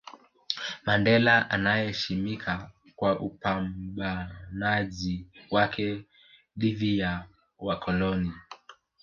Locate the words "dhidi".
6.57-6.99